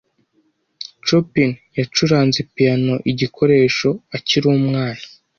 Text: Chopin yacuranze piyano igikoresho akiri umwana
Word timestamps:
Chopin 1.05 1.51
yacuranze 1.77 2.39
piyano 2.53 2.93
igikoresho 3.11 3.89
akiri 4.17 4.45
umwana 4.57 5.03